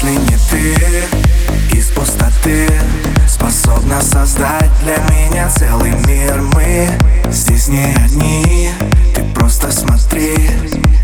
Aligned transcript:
ты 0.00 1.76
из 1.76 1.86
пустоты 1.88 2.68
Способна 3.26 4.00
создать 4.00 4.70
для 4.82 4.96
меня 5.12 5.48
целый 5.50 5.92
мир. 6.06 6.40
Мы 6.54 6.88
здесь 7.30 7.68
не 7.68 7.94
одни, 8.04 8.70
ты 9.14 9.22
просто 9.34 9.72
смотри 9.72 10.34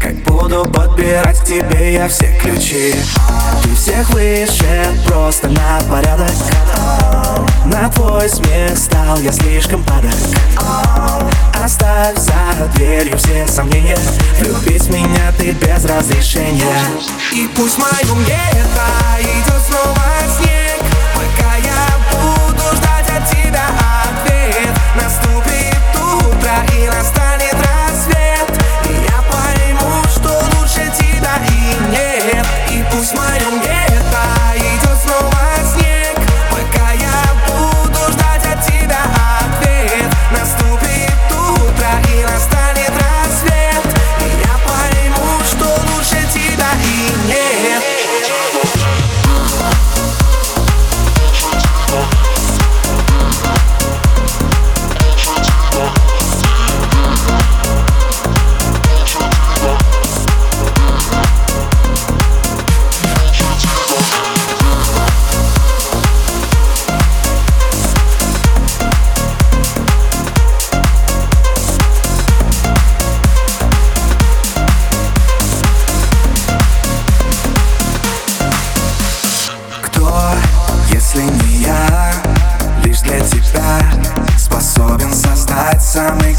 Как 0.00 0.14
буду 0.24 0.64
подбирать 0.64 1.40
к 1.40 1.44
тебе 1.44 1.94
я 1.94 2.08
все 2.08 2.32
ключи. 2.40 2.94
Ты 3.62 3.74
всех 3.74 4.08
выше, 4.10 4.86
просто 5.06 5.48
на 5.48 5.80
порядок. 5.90 6.32
На 7.64 7.88
твой 7.90 8.28
смех 8.28 8.76
стал 8.76 9.18
я 9.18 9.32
слишком 9.32 9.82
падок. 9.82 10.12
Оставь 11.64 12.18
за 12.18 12.66
дверью 12.74 13.16
все 13.16 13.46
сомнения 13.48 13.96
Любить 14.40 14.88
меня 14.90 15.32
без 15.60 15.84
разрешения. 15.84 16.76
И 17.32 17.48
пусть 17.54 17.76
в 17.76 17.78
моем 17.78 18.24
гетто 18.24 19.13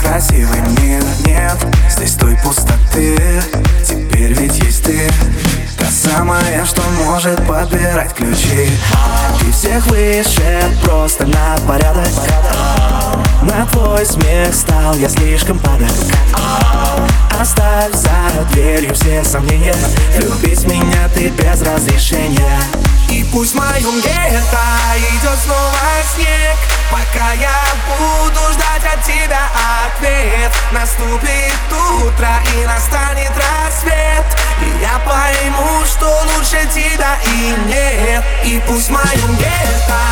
красивый 0.05 0.61
мир. 0.79 1.03
Нет 1.25 1.57
здесь 1.89 2.13
той 2.13 2.38
пустоты, 2.38 3.41
теперь 3.88 4.33
ведь 4.33 4.57
есть 4.59 4.83
ты. 4.83 5.09
Та 5.77 5.85
самая, 5.85 6.66
что 6.66 6.81
может 7.05 7.45
подбирать 7.47 8.13
ключи. 8.13 8.69
Ты 9.39 9.51
всех 9.51 9.85
выше, 9.88 10.63
просто 10.83 11.25
на 11.25 11.57
порядок. 11.67 12.07
На 13.41 13.65
твой 13.67 14.05
смех 14.05 14.53
стал 14.53 14.95
я 14.95 15.07
слишком 15.07 15.59
падок 15.59 15.91
Оставь 17.39 17.94
за 17.94 18.45
дверью 18.53 18.94
все 18.95 19.23
сомнения. 19.23 19.75
Любить 20.17 20.65
меня 20.65 21.09
ты 21.13 21.29
без 21.29 21.61
разрешения. 21.61 22.59
И 23.11 23.23
пусть 23.31 23.53
в 23.53 23.57
моем 23.57 24.01
гетто 24.01 24.59
идет 24.97 25.39
снова 25.44 25.77
снег 26.15 26.75
Пока 26.91 27.34
я 27.34 27.56
буду 27.88 28.40
ждать 28.53 28.94
от 28.94 29.03
тебя 29.03 29.50
ответ. 29.85 30.51
Наступит 30.72 31.53
утро 31.72 32.29
и 32.56 32.66
настанет 32.66 33.31
рассвет. 33.35 34.25
И 34.62 34.81
я 34.81 35.00
пойму, 35.00 35.84
что 35.85 36.07
лучше 36.34 36.68
тебя 36.74 37.18
и 37.25 37.56
нет. 37.68 38.24
И 38.45 38.62
пусть 38.68 38.90
идет 38.90 39.85
снова 39.85 40.04